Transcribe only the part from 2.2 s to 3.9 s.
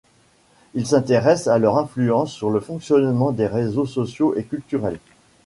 sur le fonctionnement des réseaux